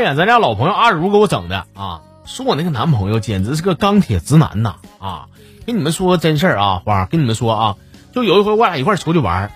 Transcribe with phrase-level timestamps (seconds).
[0.00, 5.26] 眼咱家老朋友阿如给我整的啊，说我那个男朋友简直是个钢铁直男呐啊！
[5.66, 7.76] 跟你们说个真事儿啊，花儿跟你们说啊，
[8.14, 9.50] 就有一回我俩一块出去玩，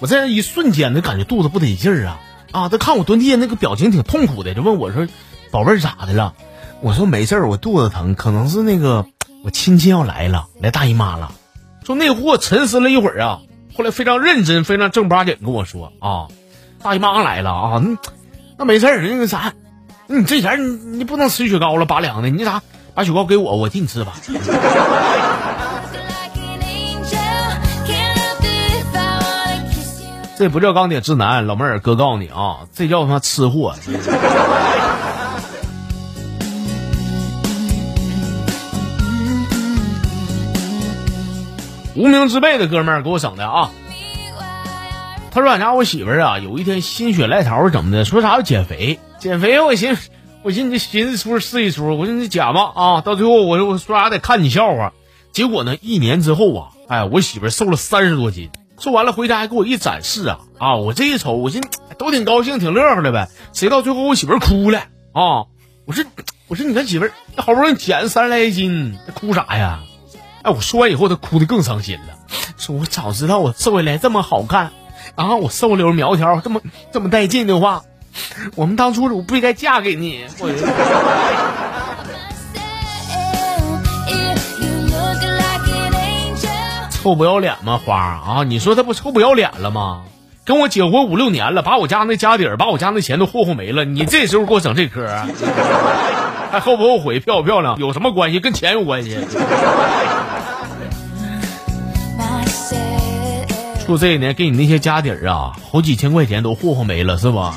[0.00, 2.20] 我在那一瞬间就感觉肚子不得劲儿啊
[2.52, 2.68] 啊！
[2.68, 5.06] 他看我蹲地下那个表情挺痛苦的，就问我说
[5.50, 6.34] ：“宝贝儿咋的了？”
[6.82, 9.06] 我说：“没事儿，我肚子疼，可能是那个
[9.44, 11.32] 我亲戚要来了，来大姨妈了。”
[11.84, 13.40] 说那货沉思了一会儿啊，
[13.76, 16.28] 后来非常认真、非常正八经跟我说：“啊，
[16.82, 17.96] 大姨妈来了啊，那
[18.58, 19.54] 那没事儿，那个啥，
[20.18, 22.62] 你这钱你你不能吃雪糕了，拔凉的，你咋
[22.94, 24.12] 把雪糕给我，我替你吃吧。
[30.36, 33.74] ”这不叫钢铁直男，老妹儿，哥告诉你啊，这叫他妈吃货。
[41.94, 43.70] 无名之辈的哥们儿给我整的啊！
[45.30, 49.60] 他说俺家我媳妇儿啊，有一天心血来潮怎么的，说啥要减肥，减肥。
[49.60, 49.96] 我寻
[50.42, 53.00] 我寻你寻思出是一出，我说你减吧啊！
[53.02, 54.92] 到最后我我说啥得看你笑话。
[55.30, 58.50] 结果呢，一年之后啊，哎，我媳妇瘦了三十多斤。
[58.80, 60.74] 瘦完了回家还给我一展示啊啊！
[60.74, 61.62] 我这一瞅，我寻
[61.98, 63.28] 都挺高兴，挺乐呵的呗。
[63.52, 64.80] 谁到最后我媳妇儿哭了
[65.12, 65.46] 啊！
[65.86, 66.04] 我说
[66.48, 69.82] 我说你看媳妇儿，好不容易减三十来斤，哭啥呀？
[70.42, 72.18] 哎，我说完以后，她哭的更伤心了，
[72.58, 74.72] 说我早知道我瘦下来这么好看，
[75.14, 76.60] 啊，我瘦溜苗条，这么
[76.92, 77.84] 这么带劲的话，
[78.56, 80.24] 我们当初我不应该嫁给你。
[86.90, 88.44] 臭不要脸吗，花啊！
[88.46, 90.02] 你说他不臭不要脸了吗？
[90.44, 93.84] 跟我结婚五六年了，把我家那家底儿，把我家那钱都霍霍没了。
[93.84, 95.06] 你这时候给我整这嗑，
[96.50, 97.18] 还后不后悔？
[97.18, 97.76] 漂不漂亮？
[97.78, 98.38] 有什么关系？
[98.38, 99.18] 跟钱有关系。
[103.92, 107.54] 说这一年给你那些家底儿啊，好几千块钱都霍霍没了，是吧？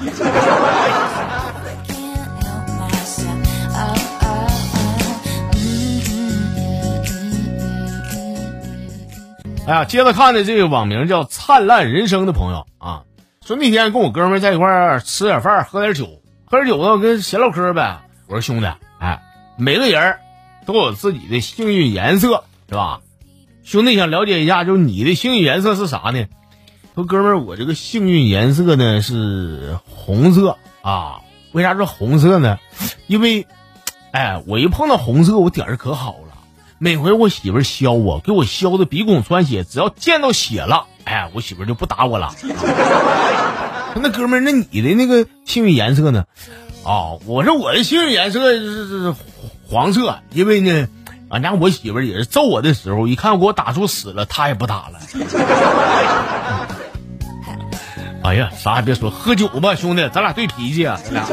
[9.66, 13.04] 哎呀，接着看的这个网名叫“灿烂人生”的朋友啊，
[13.46, 17.98] 说那天跟我哥们在一块儿吃点饭，喝点酒，喝点酒呢，跟闲唠嗑呗。
[18.28, 18.68] 我说兄弟，
[19.00, 19.22] 哎，
[19.58, 20.18] 每个人
[20.66, 23.00] 都有自己的幸运颜色，是吧？
[23.66, 26.26] 兄弟想了解一下，就是你的幸运颜色是啥呢？
[26.94, 31.22] 说哥们儿，我这个幸运颜色呢是红色啊。
[31.52, 32.60] 为啥是红色呢？
[33.08, 33.48] 因为，
[34.12, 36.36] 哎，我一碰到红色，我点儿可好了。
[36.78, 42.36] 每回我媳妇削我，给我削的鼻孔穿血，只要见到血了，哎，我媳妇就不打我了。
[43.98, 46.26] 那哥们儿，那你的那个幸运颜色呢？
[46.84, 49.16] 啊，我说我的幸运颜色是是
[49.68, 50.88] 黄色，因为呢，
[51.30, 55.00] 俺家我媳妇也是揍我的时候，一看给我打出死了，她也不打了。
[58.24, 61.26] 哎呀，啥也别说，喝酒吧，兄弟，咱俩对脾气啊，咱俩。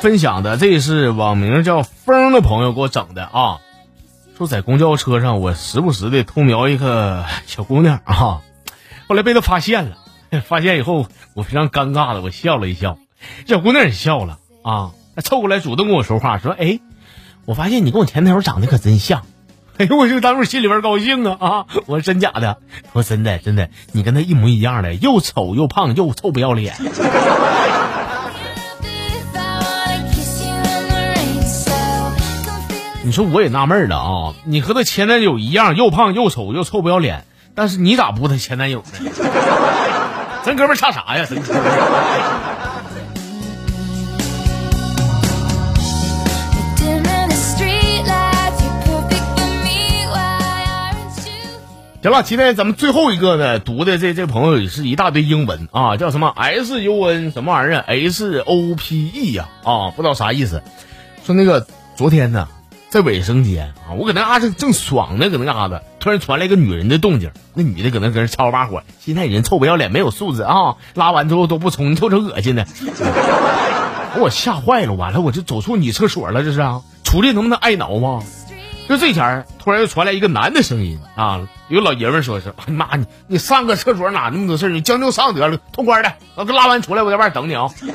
[0.00, 3.58] 分享的这是网名叫风的朋友给我整的啊，
[4.38, 8.40] 说在公交车上我时不时的偷瞄一个小姑娘啊，
[9.08, 9.98] 后来被他发现了，
[10.46, 12.98] 发现以后我非常尴尬的我笑了一笑，
[13.48, 16.78] 小姑娘也笑了啊，她凑过来主动跟我说话说，哎，
[17.46, 19.26] 我发现你跟我前男友长得可真像，
[19.76, 22.58] 哎呦，我就当时心里边高兴啊啊，我说真假的，
[22.92, 26.76] 说真的真的，你跟他一模一样的，又丑又胖又臭不要脸。
[33.08, 34.34] 你说我也纳闷了啊！
[34.44, 37.24] 你和他前男友一样，又胖又丑又臭不要脸，
[37.54, 39.10] 但是你咋不他前男友呢？
[40.44, 41.24] 咱哥们差啥呀？
[41.24, 41.54] 真行
[52.12, 60.62] 了，今天咱们最后一个呢，读的这这朋友也是一大堆英文啊，叫什么 S U N 什么玩意儿 H O P E 呀啊，不知道啥意思。
[61.24, 61.66] 说那个
[61.96, 62.46] 昨天呢。
[62.90, 67.30] 在卫生间啊，我搁那嘎正正爽呢，搁那嘎达，突然传来一个女人的动静。
[67.52, 70.76] 那女的搁那搁那吵把火，现在人臭不要脸，没有素质啊！
[70.94, 72.64] 拉完之后都不冲，臭成恶心的，
[74.14, 74.94] 把 我吓坏了。
[74.94, 76.80] 完了，我就走错女厕所了，这是啊！
[77.04, 78.22] 出去能不能挨挠吗？
[78.88, 87.66] 就这前突然又传来一个男的声音啊，有老爷们说：“是，哎妈，你你上个厕所哪那么多事你将就上得了，痛快的，我给拉完出来，我在外等你啊！”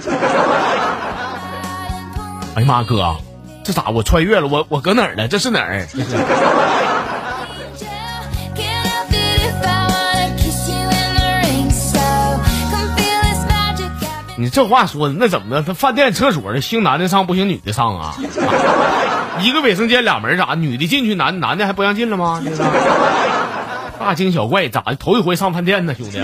[2.53, 3.15] 哎呀妈，哥。
[3.63, 4.47] 这咋我穿越了？
[4.47, 5.27] 我我搁哪儿呢？
[5.27, 5.87] 这是哪儿？
[14.35, 15.63] 你这话说的那怎么的？
[15.63, 18.15] 他饭店厕所的兴男的上不行女的上啊？
[19.39, 20.55] 一个卫生间俩门咋？
[20.55, 22.43] 女的进去，男男的还不让进了吗？
[23.97, 24.95] 大惊小怪，咋的？
[24.95, 26.19] 头一回上饭店呢，兄弟。